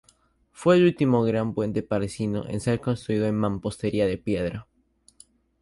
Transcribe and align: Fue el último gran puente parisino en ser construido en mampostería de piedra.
Fue 0.51 0.77
el 0.77 0.85
último 0.85 1.21
gran 1.21 1.53
puente 1.53 1.83
parisino 1.83 2.45
en 2.49 2.59
ser 2.59 2.79
construido 2.81 3.27
en 3.27 3.35
mampostería 3.37 4.07
de 4.07 4.17
piedra. 4.17 4.65